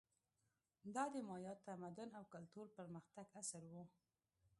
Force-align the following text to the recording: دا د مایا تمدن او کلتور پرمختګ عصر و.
دا 0.95 1.03
د 1.13 1.15
مایا 1.29 1.53
تمدن 1.67 2.09
او 2.19 2.23
کلتور 2.33 2.65
پرمختګ 2.77 3.27
عصر 3.39 3.63
و. 3.67 3.73